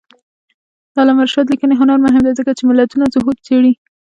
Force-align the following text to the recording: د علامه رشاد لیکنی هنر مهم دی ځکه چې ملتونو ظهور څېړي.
د 0.93 0.95
علامه 1.01 1.23
رشاد 1.27 1.47
لیکنی 1.53 1.75
هنر 1.81 1.97
مهم 2.05 2.21
دی 2.25 2.33
ځکه 2.39 2.51
چې 2.57 2.63
ملتونو 2.69 3.05
ظهور 3.15 3.35
څېړي. 3.45 3.71